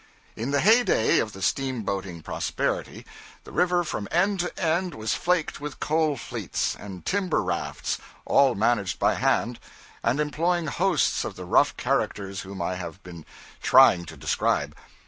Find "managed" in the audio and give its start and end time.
8.55-8.97